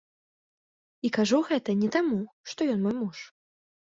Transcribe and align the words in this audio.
І 1.07 1.09
кажу 1.17 1.41
гэта 1.51 1.75
не 1.83 1.89
таму, 1.97 2.19
што 2.53 2.61
ён 2.77 2.83
мой 2.87 2.95
муж. 3.03 3.17